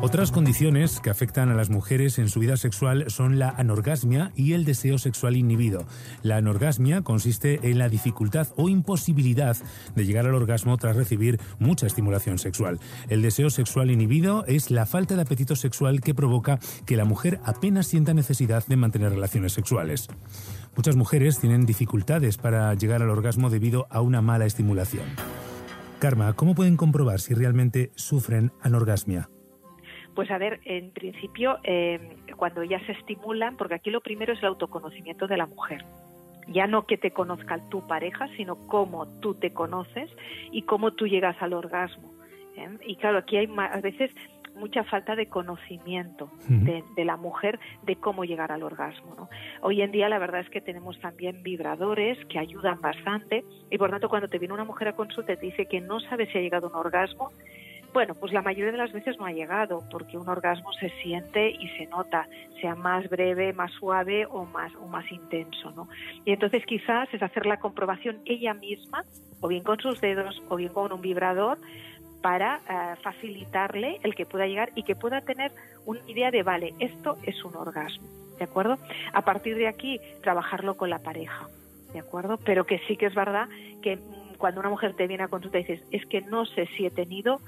Otras 0.00 0.30
condiciones 0.30 1.00
que 1.00 1.10
afectan 1.10 1.48
a 1.48 1.54
las 1.54 1.70
mujeres 1.70 2.20
en 2.20 2.28
su 2.28 2.38
vida 2.38 2.56
sexual 2.56 3.10
son 3.10 3.40
la 3.40 3.50
anorgasmia 3.50 4.30
y 4.36 4.52
el 4.52 4.64
deseo 4.64 4.96
sexual 4.96 5.34
inhibido. 5.36 5.86
La 6.22 6.36
anorgasmia 6.36 7.02
consiste 7.02 7.68
en 7.68 7.78
la 7.78 7.88
dificultad 7.88 8.46
o 8.54 8.68
imposibilidad 8.68 9.56
de 9.96 10.06
llegar 10.06 10.24
al 10.26 10.36
orgasmo 10.36 10.76
tras 10.76 10.94
recibir 10.94 11.40
mucha 11.58 11.88
estimulación 11.88 12.38
sexual. 12.38 12.78
El 13.08 13.22
deseo 13.22 13.50
sexual 13.50 13.90
inhibido 13.90 14.44
es 14.46 14.70
la 14.70 14.86
falta 14.86 15.16
de 15.16 15.22
apetito 15.22 15.56
sexual 15.56 16.00
que 16.00 16.14
provoca 16.14 16.60
que 16.86 16.96
la 16.96 17.04
mujer 17.04 17.40
apenas 17.44 17.88
sienta 17.88 18.14
necesidad 18.14 18.64
de 18.68 18.76
mantener 18.76 19.10
relaciones 19.10 19.52
sexuales. 19.52 20.06
Muchas 20.76 20.94
mujeres 20.94 21.40
tienen 21.40 21.66
dificultades 21.66 22.36
para 22.36 22.72
llegar 22.74 23.02
al 23.02 23.10
orgasmo 23.10 23.50
debido 23.50 23.88
a 23.90 24.00
una 24.00 24.22
mala 24.22 24.46
estimulación. 24.46 25.06
Karma, 25.98 26.32
¿cómo 26.34 26.54
pueden 26.54 26.76
comprobar 26.76 27.20
si 27.20 27.34
realmente 27.34 27.90
sufren 27.96 28.52
anorgasmia? 28.62 29.28
Pues 30.18 30.32
a 30.32 30.38
ver, 30.38 30.58
en 30.64 30.90
principio, 30.90 31.60
em, 31.62 32.00
cuando 32.36 32.64
ya 32.64 32.84
se 32.86 32.90
estimulan, 32.90 33.56
porque 33.56 33.76
aquí 33.76 33.88
lo 33.90 34.00
primero 34.00 34.32
es 34.32 34.40
el 34.40 34.46
autoconocimiento 34.46 35.28
de 35.28 35.36
la 35.36 35.46
mujer. 35.46 35.84
Ya 36.48 36.66
no 36.66 36.86
que 36.86 36.98
te 36.98 37.12
conozca 37.12 37.60
tu 37.68 37.86
pareja, 37.86 38.26
sino 38.36 38.56
cómo 38.66 39.06
tú 39.20 39.34
te 39.34 39.52
conoces 39.52 40.10
y 40.50 40.62
cómo 40.62 40.90
tú 40.90 41.06
llegas 41.06 41.40
al 41.40 41.52
orgasmo. 41.52 42.10
¿eh? 42.56 42.68
Y 42.84 42.96
claro, 42.96 43.18
aquí 43.18 43.36
hay 43.36 43.48
a 43.56 43.80
veces 43.80 44.10
mucha 44.56 44.82
falta 44.82 45.14
de 45.14 45.28
conocimiento 45.28 46.28
de, 46.48 47.04
la 47.04 47.16
mujer 47.16 47.60
de 47.84 47.94
cómo 47.94 48.24
llegar 48.24 48.50
al 48.50 48.64
orgasmo. 48.64 49.14
¿no? 49.16 49.28
Hoy 49.62 49.82
en 49.82 49.92
día 49.92 50.08
la 50.08 50.18
verdad 50.18 50.40
es 50.40 50.50
que 50.50 50.60
tenemos 50.60 50.98
también 50.98 51.44
vibradores 51.44 52.18
que 52.24 52.40
ayudan 52.40 52.80
bastante 52.80 53.44
y 53.70 53.78
por 53.78 53.90
tanto 53.90 54.08
cuando 54.08 54.26
te 54.26 54.40
viene 54.40 54.54
una 54.54 54.64
mujer 54.64 54.88
a 54.88 54.96
consulta 54.96 55.34
y 55.34 55.36
te 55.36 55.46
dice 55.46 55.66
que 55.66 55.80
no 55.80 56.00
sabe 56.00 56.26
si 56.26 56.38
ha 56.38 56.40
llegado 56.40 56.66
a 56.66 56.70
un 56.70 56.76
orgasmo, 56.76 57.30
bueno, 57.98 58.14
pues 58.14 58.32
la 58.32 58.42
mayoría 58.42 58.70
de 58.70 58.78
las 58.78 58.92
veces 58.92 59.18
no 59.18 59.26
ha 59.26 59.32
llegado, 59.32 59.82
porque 59.90 60.16
un 60.16 60.28
orgasmo 60.28 60.72
se 60.74 60.88
siente 61.02 61.50
y 61.50 61.68
se 61.70 61.86
nota, 61.86 62.28
sea 62.60 62.76
más 62.76 63.08
breve, 63.08 63.52
más 63.52 63.72
suave 63.72 64.24
o 64.24 64.44
más, 64.44 64.72
o 64.76 64.86
más 64.86 65.10
intenso, 65.10 65.72
¿no? 65.72 65.88
Y 66.24 66.30
entonces 66.30 66.64
quizás 66.64 67.12
es 67.12 67.20
hacer 67.24 67.44
la 67.44 67.56
comprobación 67.56 68.20
ella 68.24 68.54
misma, 68.54 69.04
o 69.40 69.48
bien 69.48 69.64
con 69.64 69.80
sus 69.80 70.00
dedos, 70.00 70.40
o 70.48 70.54
bien 70.54 70.72
con 70.72 70.92
un 70.92 71.00
vibrador, 71.00 71.58
para 72.22 72.60
eh, 72.70 72.94
facilitarle 73.02 73.98
el 74.04 74.14
que 74.14 74.26
pueda 74.26 74.46
llegar 74.46 74.70
y 74.76 74.84
que 74.84 74.94
pueda 74.94 75.20
tener 75.22 75.50
una 75.84 75.98
idea 76.06 76.30
de, 76.30 76.44
vale, 76.44 76.74
esto 76.78 77.18
es 77.24 77.44
un 77.44 77.56
orgasmo, 77.56 78.06
¿de 78.38 78.44
acuerdo? 78.44 78.78
A 79.12 79.22
partir 79.22 79.56
de 79.56 79.66
aquí, 79.66 80.00
trabajarlo 80.22 80.76
con 80.76 80.88
la 80.88 81.00
pareja, 81.00 81.48
¿de 81.92 81.98
acuerdo? 81.98 82.38
Pero 82.44 82.64
que 82.64 82.78
sí 82.86 82.96
que 82.96 83.06
es 83.06 83.14
verdad 83.16 83.48
que 83.82 83.98
cuando 84.38 84.60
una 84.60 84.70
mujer 84.70 84.94
te 84.94 85.06
viene 85.06 85.24
a 85.24 85.28
consulta 85.28 85.58
y 85.58 85.64
dices, 85.64 85.82
es 85.90 86.06
que 86.06 86.22
no 86.22 86.46
sé 86.46 86.68
si 86.76 86.86
he 86.86 86.90
tenido, 86.90 87.40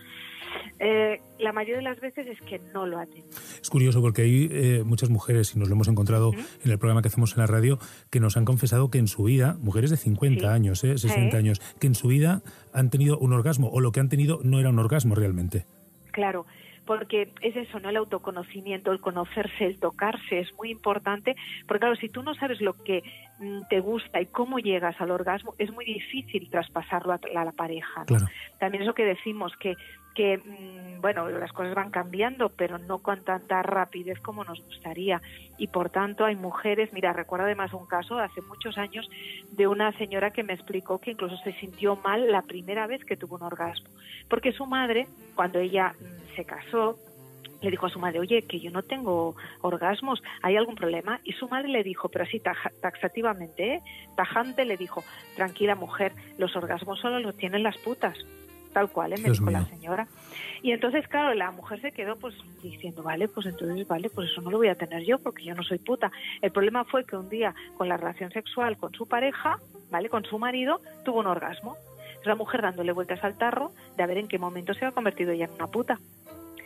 eh, 0.78 1.20
la 1.38 1.52
mayoría 1.52 1.76
de 1.76 1.82
las 1.82 2.00
veces 2.00 2.26
es 2.26 2.40
que 2.42 2.60
no 2.74 2.86
lo 2.86 2.98
ha 2.98 3.06
tenido. 3.06 3.28
Es 3.60 3.70
curioso 3.70 4.00
porque 4.00 4.22
hay 4.22 4.48
eh, 4.50 4.82
muchas 4.84 5.10
mujeres, 5.10 5.54
y 5.54 5.58
nos 5.58 5.68
lo 5.68 5.74
hemos 5.74 5.88
encontrado 5.88 6.32
en 6.32 6.70
el 6.70 6.78
programa 6.78 7.02
que 7.02 7.08
hacemos 7.08 7.32
en 7.32 7.38
la 7.38 7.46
radio, 7.46 7.78
que 8.10 8.20
nos 8.20 8.36
han 8.36 8.44
confesado 8.44 8.90
que 8.90 8.98
en 8.98 9.08
su 9.08 9.24
vida, 9.24 9.56
mujeres 9.60 9.90
de 9.90 9.96
50 9.96 10.52
años, 10.52 10.82
eh, 10.84 10.98
60 10.98 11.36
años, 11.36 11.60
que 11.78 11.86
en 11.86 11.94
su 11.94 12.08
vida 12.08 12.42
han 12.72 12.90
tenido 12.90 13.18
un 13.18 13.32
orgasmo 13.32 13.68
o 13.70 13.80
lo 13.80 13.92
que 13.92 14.00
han 14.00 14.08
tenido 14.08 14.40
no 14.42 14.58
era 14.58 14.70
un 14.70 14.78
orgasmo 14.78 15.14
realmente. 15.14 15.66
Claro, 16.10 16.46
porque 16.90 17.32
es 17.40 17.54
eso, 17.54 17.78
¿no? 17.78 17.88
El 17.88 17.98
autoconocimiento, 17.98 18.90
el 18.90 19.00
conocerse, 19.00 19.64
el 19.64 19.78
tocarse 19.78 20.40
es 20.40 20.52
muy 20.54 20.72
importante, 20.72 21.36
porque 21.68 21.78
claro, 21.78 21.94
si 21.94 22.08
tú 22.08 22.24
no 22.24 22.34
sabes 22.34 22.60
lo 22.60 22.72
que 22.72 23.04
mm, 23.38 23.60
te 23.70 23.78
gusta 23.78 24.20
y 24.20 24.26
cómo 24.26 24.58
llegas 24.58 25.00
al 25.00 25.12
orgasmo, 25.12 25.54
es 25.56 25.70
muy 25.70 25.84
difícil 25.84 26.50
traspasarlo 26.50 27.12
a 27.12 27.44
la, 27.44 27.52
pareja. 27.52 28.04
¿no? 28.10 28.16
También 28.58 28.82
eso 28.82 28.92
que 28.92 29.04
decimos, 29.04 29.52
que 29.60 29.76
que, 30.14 30.38
mm, 30.38 31.00
bueno, 31.00 31.28
las 31.28 31.52
cosas 31.52 31.74
van 31.74 31.90
cambiando, 31.90 32.50
pero 32.50 32.78
no 32.78 32.98
con 32.98 33.22
tanta 33.24 33.62
rapidez 33.62 34.20
como 34.20 34.44
nos 34.44 34.62
gustaría. 34.64 35.20
Y 35.58 35.68
por 35.68 35.90
tanto 35.90 36.24
hay 36.24 36.36
mujeres, 36.36 36.92
mira, 36.92 37.12
recuerdo 37.12 37.46
además 37.46 37.72
un 37.72 37.86
caso 37.86 38.18
hace 38.18 38.40
muchos 38.42 38.76
años 38.78 39.08
de 39.52 39.66
una 39.66 39.92
señora 39.92 40.30
que 40.30 40.42
me 40.42 40.52
explicó 40.52 41.00
que 41.00 41.12
incluso 41.12 41.36
se 41.38 41.52
sintió 41.54 41.96
mal 41.96 42.30
la 42.30 42.42
primera 42.42 42.86
vez 42.86 43.04
que 43.04 43.16
tuvo 43.16 43.36
un 43.36 43.42
orgasmo, 43.42 43.88
porque 44.28 44.52
su 44.52 44.66
madre, 44.66 45.06
cuando 45.34 45.58
ella 45.58 45.94
mm, 45.98 46.34
se 46.36 46.44
casó, 46.44 46.98
le 47.62 47.70
dijo 47.70 47.86
a 47.86 47.90
su 47.90 47.98
madre, 47.98 48.20
oye, 48.20 48.42
que 48.42 48.58
yo 48.58 48.70
no 48.70 48.82
tengo 48.82 49.36
orgasmos, 49.60 50.22
¿hay 50.42 50.56
algún 50.56 50.76
problema? 50.76 51.20
Y 51.24 51.32
su 51.32 51.46
madre 51.48 51.68
le 51.68 51.82
dijo, 51.82 52.08
pero 52.08 52.24
así 52.24 52.40
taxativamente, 52.40 53.74
¿eh? 53.74 53.82
tajante, 54.16 54.64
le 54.64 54.78
dijo, 54.78 55.04
tranquila 55.36 55.74
mujer, 55.74 56.12
los 56.38 56.56
orgasmos 56.56 57.00
solo 57.00 57.20
los 57.20 57.36
tienen 57.36 57.62
las 57.62 57.76
putas 57.78 58.16
tal 58.72 58.90
cual, 58.90 59.12
¿eh? 59.12 59.16
me 59.22 59.30
dijo 59.30 59.50
la 59.50 59.64
señora. 59.66 60.06
Y 60.62 60.72
entonces, 60.72 61.06
claro, 61.08 61.34
la 61.34 61.50
mujer 61.50 61.80
se 61.80 61.92
quedó 61.92 62.16
pues 62.16 62.34
diciendo, 62.62 63.02
vale, 63.02 63.28
pues 63.28 63.46
entonces, 63.46 63.86
vale, 63.86 64.10
pues 64.10 64.30
eso 64.30 64.40
no 64.40 64.50
lo 64.50 64.58
voy 64.58 64.68
a 64.68 64.74
tener 64.74 65.04
yo 65.04 65.18
porque 65.18 65.44
yo 65.44 65.54
no 65.54 65.62
soy 65.62 65.78
puta. 65.78 66.10
El 66.42 66.52
problema 66.52 66.84
fue 66.84 67.04
que 67.04 67.16
un 67.16 67.28
día, 67.28 67.54
con 67.76 67.88
la 67.88 67.96
relación 67.96 68.30
sexual 68.30 68.76
con 68.76 68.92
su 68.92 69.06
pareja, 69.06 69.58
¿vale? 69.90 70.08
Con 70.08 70.24
su 70.24 70.38
marido, 70.38 70.80
tuvo 71.04 71.20
un 71.20 71.26
orgasmo. 71.26 71.76
La 72.24 72.34
mujer 72.34 72.62
dándole 72.62 72.92
vueltas 72.92 73.24
al 73.24 73.38
tarro 73.38 73.72
de 73.96 74.02
a 74.02 74.06
ver 74.06 74.18
en 74.18 74.28
qué 74.28 74.38
momento 74.38 74.74
se 74.74 74.84
ha 74.84 74.92
convertido 74.92 75.32
ella 75.32 75.46
en 75.46 75.52
una 75.52 75.68
puta. 75.68 75.98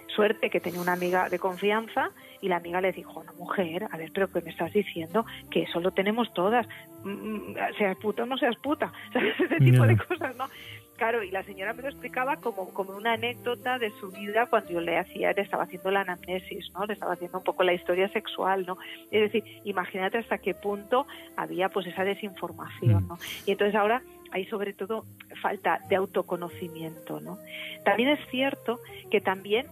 Suerte 0.08 0.50
que 0.50 0.60
tenía 0.60 0.80
una 0.80 0.92
amiga 0.92 1.28
de 1.28 1.38
confianza 1.38 2.10
y 2.40 2.48
la 2.48 2.56
amiga 2.56 2.80
le 2.80 2.92
dijo, 2.92 3.24
no 3.24 3.32
mujer, 3.34 3.88
a 3.90 3.96
ver, 3.96 4.10
pero 4.12 4.30
¿qué 4.30 4.42
me 4.42 4.50
estás 4.50 4.72
diciendo? 4.72 5.24
Que 5.50 5.62
eso 5.62 5.80
lo 5.80 5.92
tenemos 5.92 6.32
todas, 6.34 6.68
mm, 7.02 7.10
mm, 7.10 7.56
seas 7.78 7.96
puta 7.96 8.24
o 8.24 8.26
no 8.26 8.36
seas 8.36 8.54
puta, 8.56 8.92
¿sabes? 9.12 9.34
Ese 9.40 9.56
tipo 9.56 9.86
de 9.86 9.96
cosas, 9.96 10.36
¿no? 10.36 10.48
Claro, 10.96 11.24
y 11.24 11.30
la 11.30 11.42
señora 11.42 11.72
me 11.72 11.82
lo 11.82 11.88
explicaba 11.88 12.36
como, 12.36 12.72
como 12.72 12.96
una 12.96 13.14
anécdota 13.14 13.78
de 13.78 13.90
su 13.98 14.10
vida 14.12 14.46
cuando 14.46 14.70
yo 14.70 14.80
le 14.80 14.96
hacía, 14.96 15.32
le 15.32 15.42
estaba 15.42 15.64
haciendo 15.64 15.90
la 15.90 16.02
anamnesis, 16.02 16.70
¿no? 16.72 16.86
Le 16.86 16.92
estaba 16.92 17.14
haciendo 17.14 17.38
un 17.38 17.44
poco 17.44 17.64
la 17.64 17.72
historia 17.72 18.08
sexual, 18.10 18.64
¿no? 18.64 18.78
Es 19.10 19.20
decir, 19.20 19.44
imagínate 19.64 20.18
hasta 20.18 20.38
qué 20.38 20.54
punto 20.54 21.06
había 21.36 21.68
pues 21.68 21.88
esa 21.88 22.04
desinformación, 22.04 23.08
¿no? 23.08 23.18
Y 23.44 23.52
entonces 23.52 23.74
ahora 23.74 24.02
hay 24.30 24.46
sobre 24.46 24.72
todo 24.72 25.04
falta 25.42 25.80
de 25.88 25.96
autoconocimiento, 25.96 27.20
¿no? 27.20 27.38
También 27.84 28.10
es 28.10 28.20
cierto 28.30 28.78
que 29.10 29.20
también 29.20 29.66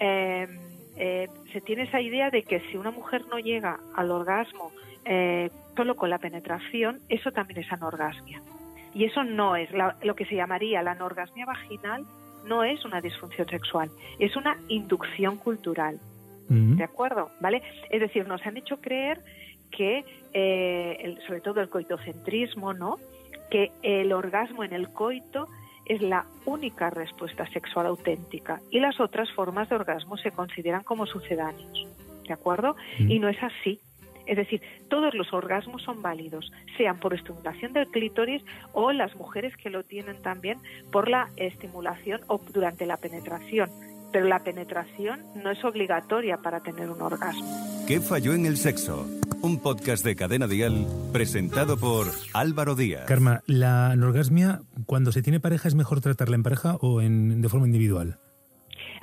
eh, 0.00 0.48
eh, 0.96 1.28
se 1.52 1.60
tiene 1.60 1.84
esa 1.84 2.00
idea 2.00 2.30
de 2.30 2.42
que 2.42 2.60
si 2.60 2.76
una 2.76 2.90
mujer 2.90 3.24
no 3.30 3.38
llega 3.38 3.78
al 3.94 4.10
orgasmo 4.10 4.72
eh, 5.04 5.50
solo 5.76 5.96
con 5.96 6.10
la 6.10 6.18
penetración, 6.18 7.00
eso 7.08 7.32
también 7.32 7.60
es 7.60 7.72
anorgasmia. 7.72 8.40
Y 8.94 9.04
eso 9.04 9.24
no 9.24 9.56
es 9.56 9.70
lo 9.72 10.14
que 10.14 10.24
se 10.26 10.36
llamaría 10.36 10.82
la 10.82 10.92
anorgasmia 10.92 11.46
vaginal, 11.46 12.04
no 12.46 12.62
es 12.62 12.84
una 12.84 13.00
disfunción 13.00 13.48
sexual, 13.48 13.90
es 14.18 14.36
una 14.36 14.56
inducción 14.68 15.36
cultural. 15.36 15.98
¿De 16.46 16.84
acuerdo? 16.84 17.30
¿Vale? 17.40 17.62
Es 17.90 18.00
decir, 18.00 18.28
nos 18.28 18.44
han 18.44 18.58
hecho 18.58 18.76
creer 18.76 19.18
que, 19.70 20.04
eh, 20.34 21.16
sobre 21.26 21.40
todo 21.40 21.60
el 21.62 21.70
coitocentrismo, 21.70 22.74
¿no? 22.74 22.98
Que 23.50 23.72
el 23.82 24.12
orgasmo 24.12 24.62
en 24.62 24.74
el 24.74 24.90
coito 24.90 25.48
es 25.86 26.02
la 26.02 26.26
única 26.44 26.90
respuesta 26.90 27.46
sexual 27.48 27.86
auténtica 27.86 28.60
y 28.70 28.80
las 28.80 29.00
otras 29.00 29.30
formas 29.32 29.68
de 29.68 29.76
orgasmo 29.76 30.16
se 30.16 30.30
consideran 30.30 30.82
como 30.82 31.06
sucedáneos. 31.06 31.86
¿De 32.26 32.32
acuerdo? 32.32 32.76
Y 32.98 33.18
no 33.18 33.28
es 33.28 33.42
así. 33.42 33.80
Es 34.26 34.36
decir, 34.36 34.62
todos 34.88 35.14
los 35.14 35.32
orgasmos 35.32 35.82
son 35.82 36.02
válidos, 36.02 36.50
sean 36.76 36.98
por 36.98 37.14
estimulación 37.14 37.72
del 37.72 37.88
clítoris 37.88 38.42
o 38.72 38.92
las 38.92 39.14
mujeres 39.16 39.56
que 39.56 39.70
lo 39.70 39.82
tienen 39.82 40.20
también 40.22 40.58
por 40.90 41.08
la 41.08 41.30
estimulación 41.36 42.20
o 42.28 42.40
durante 42.52 42.86
la 42.86 42.96
penetración. 42.96 43.70
Pero 44.12 44.26
la 44.26 44.44
penetración 44.44 45.22
no 45.42 45.50
es 45.50 45.64
obligatoria 45.64 46.38
para 46.38 46.60
tener 46.60 46.88
un 46.88 47.02
orgasmo. 47.02 47.44
¿Qué 47.86 48.00
falló 48.00 48.32
en 48.32 48.46
el 48.46 48.56
sexo? 48.56 49.06
Un 49.42 49.60
podcast 49.60 50.04
de 50.04 50.16
Cadena 50.16 50.46
Dial 50.46 50.86
presentado 51.12 51.76
por 51.76 52.06
Álvaro 52.32 52.76
Díaz. 52.76 53.04
Karma, 53.06 53.42
¿la 53.46 53.90
anorgasmia 53.90 54.62
cuando 54.86 55.12
se 55.12 55.20
tiene 55.20 55.40
pareja 55.40 55.68
es 55.68 55.74
mejor 55.74 56.00
tratarla 56.00 56.36
en 56.36 56.42
pareja 56.42 56.76
o 56.80 57.02
en, 57.02 57.42
de 57.42 57.48
forma 57.48 57.66
individual? 57.66 58.20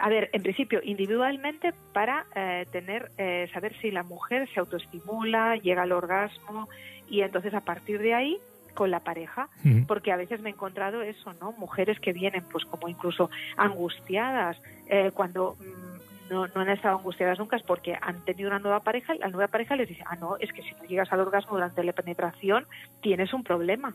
A 0.01 0.09
ver, 0.09 0.31
en 0.33 0.41
principio, 0.41 0.81
individualmente 0.83 1.73
para 1.93 2.25
eh, 2.35 2.65
tener, 2.71 3.11
eh, 3.19 3.47
saber 3.53 3.77
si 3.79 3.91
la 3.91 4.01
mujer 4.01 4.49
se 4.51 4.59
autoestimula, 4.59 5.57
llega 5.57 5.83
al 5.83 5.91
orgasmo 5.91 6.67
y 7.07 7.21
entonces 7.21 7.53
a 7.53 7.61
partir 7.61 7.99
de 7.99 8.15
ahí 8.15 8.39
con 8.73 8.89
la 8.89 9.01
pareja, 9.01 9.47
porque 9.85 10.11
a 10.11 10.15
veces 10.15 10.41
me 10.41 10.49
he 10.49 10.53
encontrado 10.53 11.03
eso, 11.03 11.33
¿no? 11.33 11.51
Mujeres 11.51 11.99
que 11.99 12.13
vienen 12.13 12.43
pues 12.51 12.65
como 12.65 12.87
incluso 12.87 13.29
angustiadas 13.57 14.57
eh, 14.87 15.11
cuando 15.13 15.55
mm, 15.59 16.33
no, 16.33 16.47
no, 16.47 16.61
han 16.61 16.69
estado 16.69 16.97
angustiadas 16.97 17.37
nunca 17.37 17.57
es 17.57 17.63
porque 17.63 17.95
han 18.01 18.25
tenido 18.25 18.49
una 18.49 18.59
nueva 18.59 18.79
pareja, 18.79 19.13
la 19.15 19.27
nueva 19.27 19.49
pareja 19.49 19.75
les 19.75 19.87
dice, 19.87 20.03
ah, 20.07 20.15
no, 20.15 20.37
es 20.37 20.51
que 20.51 20.63
si 20.63 20.71
no 20.71 20.83
llegas 20.85 21.11
al 21.11 21.19
orgasmo 21.19 21.53
durante 21.53 21.83
la 21.83 21.93
penetración 21.93 22.65
tienes 23.01 23.33
un 23.33 23.43
problema. 23.43 23.93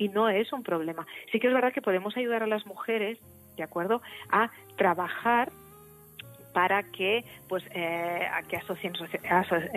Y 0.00 0.10
no 0.10 0.28
es 0.28 0.52
un 0.52 0.62
problema. 0.62 1.04
Sí 1.32 1.40
que 1.40 1.48
es 1.48 1.52
verdad 1.52 1.72
que 1.72 1.82
podemos 1.82 2.16
ayudar 2.16 2.44
a 2.44 2.46
las 2.46 2.64
mujeres 2.66 3.18
¿de 3.58 3.64
acuerdo? 3.64 4.00
A 4.30 4.50
trabajar 4.76 5.50
para 6.52 6.82
que 6.82 7.24
pues 7.48 7.62
eh, 7.74 8.26
que 8.48 8.56
asocien 8.56 8.94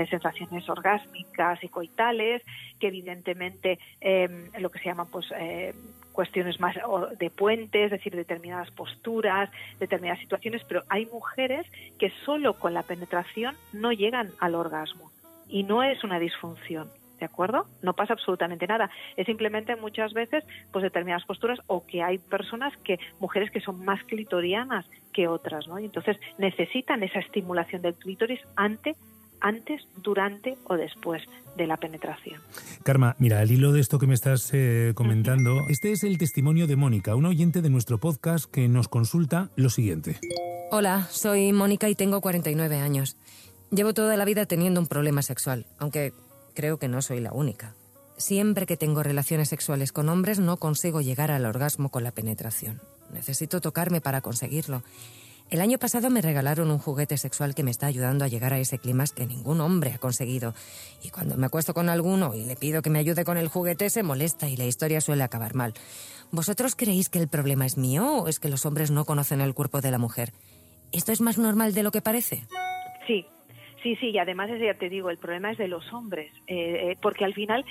sensaciones 0.10 0.68
orgásmicas 0.70 1.64
y 1.64 1.68
coitales 1.68 2.42
que 2.80 2.88
evidentemente 2.88 3.78
em, 4.00 4.50
lo 4.58 4.70
que 4.72 4.80
se 4.80 4.86
llama 4.86 5.06
pues 5.06 5.28
eh, 5.38 5.74
cuestiones 6.12 6.60
más 6.60 6.76
de 7.18 7.30
puentes, 7.30 7.86
es 7.86 7.92
decir, 7.92 8.16
determinadas 8.16 8.72
posturas, 8.72 9.50
determinadas 9.80 10.20
situaciones, 10.20 10.64
pero 10.68 10.84
hay 10.90 11.06
mujeres 11.06 11.66
que 12.00 12.12
solo 12.26 12.54
con 12.54 12.74
la 12.74 12.84
penetración 12.84 13.56
no 13.74 13.92
llegan 13.92 14.32
al 14.40 14.56
orgasmo 14.56 15.12
y 15.48 15.64
no 15.64 15.84
es 15.84 16.04
una 16.04 16.20
disfunción. 16.20 16.90
¿De 17.22 17.28
acuerdo? 17.28 17.68
No 17.84 17.94
pasa 17.94 18.14
absolutamente 18.14 18.68
nada. 18.68 18.90
Es 19.16 19.28
simplemente 19.28 19.76
muchas 19.76 20.12
veces 20.14 20.44
pues 20.72 20.84
determinadas 20.84 21.24
posturas 21.24 21.60
o 21.68 21.86
que 21.86 22.02
hay 22.02 22.18
personas 22.18 22.76
que, 22.78 23.00
mujeres 23.20 23.52
que 23.52 23.62
son 23.62 23.86
más 23.86 24.04
clitorianas 24.04 24.86
que 25.14 25.28
otras, 25.28 25.68
¿no? 25.68 25.80
Y 25.80 25.86
entonces 25.86 26.18
necesitan 26.40 27.04
esa 27.04 27.20
estimulación 27.20 27.84
del 27.84 27.94
clítoris 27.94 28.42
ante 28.56 28.96
antes, 29.40 29.82
durante 30.04 30.56
o 30.66 30.76
después 30.76 31.24
de 31.58 31.66
la 31.66 31.78
penetración. 31.78 32.40
Karma, 32.84 33.16
mira, 33.18 33.40
al 33.40 33.50
hilo 33.50 33.72
de 33.72 33.80
esto 33.80 33.98
que 33.98 34.06
me 34.06 34.14
estás 34.14 34.52
eh, 34.54 34.94
comentando, 34.96 35.62
este 35.68 35.92
es 35.92 36.04
el 36.04 36.20
testimonio 36.20 36.68
de 36.68 36.76
Mónica, 36.76 37.16
una 37.16 37.30
oyente 37.30 37.62
de 37.62 37.72
nuestro 37.72 37.98
podcast 37.98 38.46
que 38.46 38.68
nos 38.68 38.88
consulta 38.88 39.50
lo 39.56 39.72
siguiente. 39.72 40.20
Hola, 40.70 41.08
soy 41.10 41.54
Mónica 41.54 41.90
y 41.90 41.96
tengo 41.96 42.22
49 42.22 42.78
años. 42.78 43.18
Llevo 43.72 43.96
toda 43.96 44.16
la 44.16 44.26
vida 44.26 44.46
teniendo 44.46 44.80
un 44.80 44.88
problema 44.88 45.24
sexual, 45.24 45.66
aunque 45.80 46.14
Creo 46.54 46.78
que 46.80 46.88
no 46.88 47.02
soy 47.02 47.20
la 47.20 47.32
única. 47.32 47.76
Siempre 48.18 48.66
que 48.66 48.78
tengo 48.78 49.04
relaciones 49.04 49.50
sexuales 49.50 49.92
con 49.92 50.10
hombres 50.10 50.40
no 50.40 50.58
consigo 50.58 51.02
llegar 51.02 51.32
al 51.32 51.46
orgasmo 51.46 51.90
con 51.90 52.04
la 52.04 52.12
penetración. 52.12 52.82
Necesito 53.12 53.62
tocarme 53.62 54.02
para 54.02 54.22
conseguirlo. 54.22 54.84
El 55.50 55.60
año 55.60 55.78
pasado 55.78 56.10
me 56.10 56.22
regalaron 56.22 56.72
un 56.72 56.78
juguete 56.78 57.18
sexual 57.18 57.54
que 57.54 57.64
me 57.64 57.72
está 57.72 57.88
ayudando 57.88 58.24
a 58.24 58.30
llegar 58.30 58.54
a 58.54 58.60
ese 58.60 58.80
clima 58.80 59.04
que 59.14 59.26
ningún 59.26 59.60
hombre 59.60 59.92
ha 59.92 59.98
conseguido. 59.98 60.54
Y 61.04 61.10
cuando 61.10 61.36
me 61.36 61.48
acuesto 61.48 61.74
con 61.74 61.90
alguno 61.90 62.34
y 62.34 62.46
le 62.46 62.56
pido 62.56 62.82
que 62.82 62.90
me 62.90 63.00
ayude 63.00 63.26
con 63.26 63.38
el 63.38 63.50
juguete, 63.50 63.90
se 63.90 64.02
molesta 64.02 64.48
y 64.48 64.56
la 64.56 64.64
historia 64.64 65.02
suele 65.02 65.24
acabar 65.24 65.54
mal. 65.54 65.74
¿Vosotros 66.32 66.76
creéis 66.78 67.10
que 67.10 67.20
el 67.20 67.28
problema 67.28 67.66
es 67.66 67.76
mío 67.76 68.20
o 68.20 68.28
es 68.30 68.40
que 68.40 68.48
los 68.48 68.66
hombres 68.66 68.92
no 68.92 69.04
conocen 69.04 69.42
el 69.42 69.54
cuerpo 69.54 69.82
de 69.82 69.92
la 69.92 69.98
mujer? 69.98 70.32
¿Esto 70.94 71.12
es 71.12 71.20
más 71.20 71.38
normal 71.38 71.74
de 71.74 71.84
lo 71.84 71.92
que 71.92 72.02
parece? 72.02 72.46
Sí, 73.06 73.26
Sí, 73.82 73.96
sí, 73.96 74.10
y 74.10 74.20
además 74.20 74.50
ya 74.60 74.74
te 74.76 74.90
digo, 74.90 75.10
el 75.10 75.18
problema 75.18 75.52
es 75.52 75.58
de 75.58 75.68
los 75.68 75.92
hombres, 75.92 76.32
eh, 76.46 76.92
eh, 76.92 76.98
porque 77.02 77.26
al 77.26 77.34
final 77.34 77.66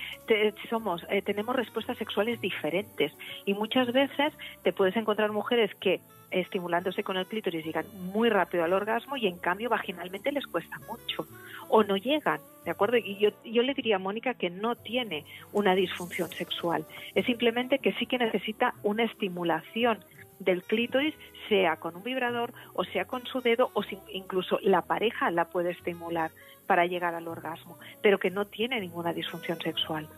somos, 0.69 1.07
eh, 1.09 1.23
tenemos 1.23 1.55
respuestas 1.55 1.99
sexuales 1.99 2.41
diferentes 2.41 3.13
y 3.47 3.55
muchas 3.55 3.93
veces 3.93 4.33
te 4.65 4.73
puedes 4.73 4.97
encontrar 4.97 5.31
mujeres 5.31 5.73
que 5.77 6.01
estimulándose 6.33 7.03
con 7.03 7.17
el 7.17 7.27
clítoris 7.27 7.65
llegan 7.65 7.87
muy 8.13 8.29
rápido 8.29 8.65
al 8.65 8.73
orgasmo 8.73 9.17
y 9.17 9.27
en 9.27 9.39
cambio 9.39 9.69
vaginalmente 9.69 10.33
les 10.33 10.47
cuesta 10.47 10.79
mucho 10.89 11.27
o 11.69 11.85
no 11.85 11.97
llegan, 11.97 12.41
¿de 12.65 12.71
acuerdo? 12.73 12.97
Y 12.97 13.17
yo, 13.19 13.31
yo 13.45 13.63
le 13.63 13.75
diría 13.75 13.97
a 13.97 14.01
Mónica 14.01 14.35
que 14.35 14.51
no 14.51 14.75
tiene 14.75 15.25
una 15.53 15.75
disfunción 15.77 16.31
sexual, 16.31 16.85
es 17.15 17.25
simplemente 17.27 17.79
que 17.79 17.93
sí 17.95 18.07
que 18.07 18.19
necesita 18.19 18.75
una 18.83 19.05
estimulación 19.05 19.99
del 20.41 20.65
clítoris, 20.65 21.15
sea 21.49 21.77
con 21.77 21.95
un 21.97 22.03
vibrador 22.03 22.53
o 22.75 22.85
sea 22.85 23.05
con 23.05 23.25
su 23.27 23.41
dedo 23.41 23.71
o 23.75 23.83
incluso 24.09 24.59
la 24.63 24.83
pareja 24.83 25.31
la 25.31 25.45
puede 25.45 25.71
estimular 25.71 26.33
para 26.67 26.87
llegar 26.87 27.15
al 27.15 27.29
orgasmo, 27.29 27.79
pero 28.03 28.19
que 28.19 28.31
no 28.31 28.45
tiene 28.47 28.81
ninguna 28.81 29.13
disfunción 29.13 29.61
sexual. 29.61 30.09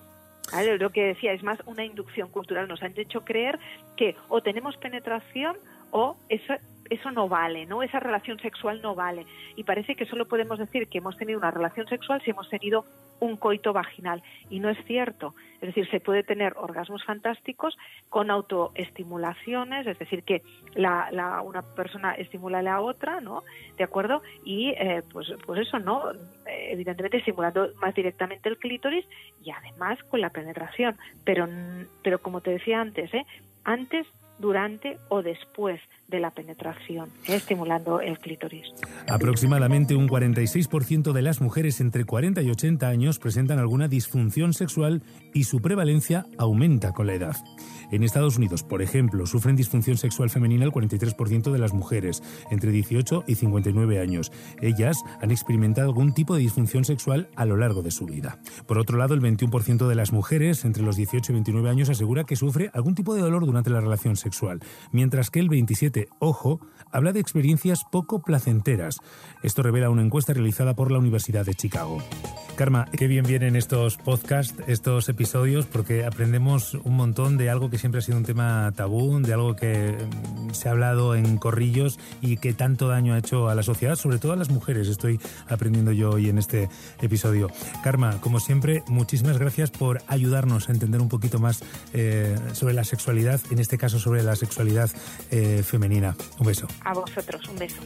Lo 0.79 0.91
que 0.91 1.05
decía 1.05 1.33
es 1.33 1.43
más 1.43 1.59
una 1.65 1.85
inducción 1.85 2.29
cultural. 2.29 2.69
Nos 2.69 2.83
han 2.83 2.93
hecho 2.97 3.25
creer 3.25 3.59
que 3.97 4.17
o 4.29 4.43
tenemos 4.43 4.77
penetración 4.77 5.57
o 5.91 6.17
eso, 6.29 6.55
eso 6.93 7.11
no 7.11 7.29
vale, 7.29 7.67
¿no? 7.67 7.83
Esa 7.83 8.01
relación 8.01 8.39
sexual 8.39 8.83
no 8.83 8.95
vale. 8.95 9.27
Y 9.57 9.65
parece 9.65 9.95
que 9.95 10.07
solo 10.07 10.27
podemos 10.27 10.59
decir 10.59 10.89
que 10.89 10.99
hemos 10.99 11.17
tenido 11.17 11.39
una 11.39 11.51
relación 11.51 11.87
sexual 11.89 12.21
si 12.23 12.31
hemos 12.31 12.49
tenido 12.49 12.85
un 13.21 13.37
coito 13.37 13.73
vaginal. 13.73 14.23
Y 14.51 14.61
no 14.61 14.69
es 14.69 14.79
cierto. 14.85 15.35
Es 15.61 15.69
decir, 15.69 15.89
se 15.91 16.01
puede 16.01 16.23
tener 16.23 16.55
orgasmos 16.57 17.05
fantásticos 17.05 17.79
con 18.09 18.31
autoestimulaciones, 18.31 19.87
es 19.87 19.99
decir, 19.99 20.23
que 20.23 20.43
la, 20.75 21.41
una 21.43 21.63
persona 21.63 22.13
estimula 22.15 22.59
a 22.59 22.63
la 22.63 22.81
otra, 22.81 23.21
¿no? 23.21 23.43
¿De 23.79 23.85
acuerdo? 23.85 24.23
Y 24.45 24.71
eh, 24.71 25.03
pues, 25.13 25.33
pues 25.47 25.61
eso, 25.61 25.79
¿no? 25.79 26.03
Evidentemente 26.47 27.19
estimulando 27.19 27.71
más 27.81 27.95
directamente 27.95 28.49
el 28.49 28.59
clítoris 28.59 29.07
y 29.43 29.51
además 29.51 30.03
con 30.05 30.21
la 30.21 30.31
penetración. 30.31 30.97
Pero, 31.25 31.49
pero 32.03 32.19
como 32.21 32.41
te 32.41 32.51
decía 32.51 32.81
antes, 32.81 33.15
¿eh? 33.15 33.25
Antes 33.65 34.07
durante 34.39 34.99
o 35.09 35.23
después 35.23 35.81
de 36.13 36.21
la 36.21 36.31
penetración, 36.31 37.09
estimulando 37.27 38.01
el 38.01 38.19
clítoris. 38.21 38.69
Aproximadamente 39.09 39.97
un 39.97 40.09
46% 40.09 41.13
de 41.13 41.23
las 41.23 41.41
mujeres 41.41 41.81
entre 41.81 42.05
40 42.05 42.43
y 42.43 42.51
80 42.51 42.87
años 42.87 43.19
presentan 43.19 43.59
alguna 43.59 43.89
disfunción 43.89 44.53
sexual 44.53 45.03
y 45.35 45.45
su 45.45 45.61
prevalencia 45.61 46.27
aumenta 46.39 46.93
con 46.93 47.09
la 47.09 47.15
edad. 47.15 47.37
En 47.91 48.03
Estados 48.03 48.39
Unidos, 48.39 48.63
por 48.63 48.81
ejemplo, 48.81 49.27
sufren 49.27 49.55
disfunción 49.55 49.99
sexual 49.99 50.31
femenina 50.31 50.65
el 50.65 50.73
43% 50.73 51.53
de 51.53 51.59
las 51.59 51.75
mujeres 51.75 52.23
entre 52.51 52.71
18 52.71 53.25
y 53.27 53.35
59 53.35 54.01
años. 54.01 54.33
Ellas 54.63 54.97
han 55.21 55.31
experimentado 55.31 55.89
algún 55.89 56.15
tipo 56.15 56.35
de 56.35 56.41
disfunción 56.41 56.87
sexual 56.87 57.29
a 57.37 57.45
lo 57.45 57.59
largo 57.59 57.83
de 57.83 57.91
su 57.91 58.07
vida. 58.07 58.39
Por 58.67 58.79
otro 58.79 58.97
lado, 58.97 59.13
el 59.13 59.21
21% 59.21 59.89
de 59.89 59.95
las 59.95 60.13
mujeres 60.13 60.65
entre 60.65 60.83
los 60.83 60.97
18 60.97 61.33
y 61.33 61.35
29 61.35 61.69
años 61.69 61.91
asegura 61.91 62.25
que 62.25 62.37
sufre 62.37 62.71
algún 62.73 62.95
tipo 62.95 63.15
de 63.15 63.21
dolor 63.21 63.45
durante 63.45 63.71
la 63.71 63.81
relación 63.81 64.17
sexual, 64.17 64.61
mientras 64.91 65.31
que 65.31 65.41
el 65.41 65.49
27, 65.49 66.02
ojo, 66.19 66.61
habla 66.91 67.13
de 67.13 67.21
experiencias 67.21 67.85
poco 67.91 68.23
placenteras. 68.23 68.99
Esto 69.43 69.63
revela 69.63 69.91
una 69.91 70.03
encuesta 70.03 70.33
realizada 70.33 70.75
por 70.75 70.91
la 70.91 70.99
Universidad 70.99 71.45
de 71.45 71.55
Chicago. 71.55 71.99
Karma, 72.57 72.87
qué 72.97 73.07
bien 73.07 73.25
vienen 73.25 73.57
estos 73.57 73.97
podcasts, 73.97 74.55
estos 74.67 75.09
episodios, 75.09 75.65
porque 75.65 76.05
aprendemos 76.05 76.75
un 76.75 76.97
montón 76.97 77.39
de 77.39 77.49
algo 77.49 77.71
que 77.71 77.79
siempre 77.79 78.01
ha 78.01 78.03
sido 78.03 78.19
un 78.19 78.25
tema 78.25 78.71
tabú, 78.77 79.19
de 79.21 79.33
algo 79.33 79.57
que 79.57 79.97
mm, 79.97 80.51
se 80.51 80.69
ha 80.69 80.73
hablado 80.73 81.15
en 81.15 81.39
corrillos 81.39 81.99
y 82.21 82.37
que 82.37 82.53
tanto 82.53 82.89
daño 82.89 83.15
ha 83.15 83.19
hecho 83.19 83.49
a 83.49 83.55
la 83.55 83.63
sociedad, 83.63 83.97
sobre 83.97 84.19
todo 84.19 84.33
a 84.33 84.37
las 84.37 84.51
mujeres. 84.51 84.89
Estoy 84.89 85.19
aprendiendo 85.49 85.93
yo 85.93 86.11
hoy 86.11 86.29
en 86.29 86.39
este 86.39 86.69
episodio. 87.01 87.49
Karma, 87.83 88.21
como 88.21 88.39
siempre, 88.39 88.85
muchísimas 88.87 89.39
gracias 89.39 89.71
por 89.71 90.03
ayudarnos 90.07 90.69
a 90.69 90.73
entender 90.73 91.01
un 91.01 91.09
poquito 91.09 91.39
más 91.39 91.65
eh, 91.95 92.37
sobre 92.53 92.75
la 92.75 92.85
sexualidad, 92.85 93.41
en 93.51 93.59
este 93.61 93.79
caso 93.79 93.99
sobre 93.99 94.23
la 94.23 94.37
sexualidad 94.37 94.91
eh, 95.31 95.63
femenina. 95.65 95.82
Un 96.39 96.47
beso. 96.47 96.67
A 96.85 96.95
vosotros, 96.95 97.49
un 97.49 97.59
beso. 97.59 97.83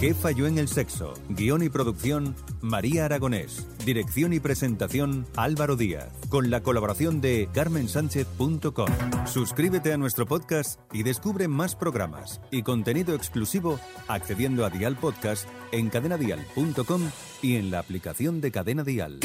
¿Qué 0.00 0.14
falló 0.14 0.46
en 0.46 0.58
el 0.58 0.68
sexo? 0.68 1.14
Guión 1.28 1.64
y 1.64 1.68
producción, 1.68 2.36
María 2.60 3.04
Aragonés. 3.04 3.66
Dirección 3.84 4.32
y 4.32 4.38
presentación, 4.38 5.26
Álvaro 5.34 5.74
Díaz. 5.74 6.12
Con 6.28 6.50
la 6.50 6.62
colaboración 6.62 7.20
de 7.20 7.48
carmensánchez.com. 7.52 8.88
Suscríbete 9.26 9.92
a 9.92 9.96
nuestro 9.96 10.24
podcast 10.24 10.78
y 10.92 11.02
descubre 11.02 11.48
más 11.48 11.74
programas 11.74 12.40
y 12.52 12.62
contenido 12.62 13.16
exclusivo 13.16 13.80
accediendo 14.06 14.64
a 14.64 14.70
Dial 14.70 14.96
Podcast 14.96 15.48
en 15.72 15.90
cadenadial.com 15.90 17.02
y 17.42 17.56
en 17.56 17.72
la 17.72 17.80
aplicación 17.80 18.40
de 18.40 18.52
Cadena 18.52 18.84
Dial. 18.84 19.18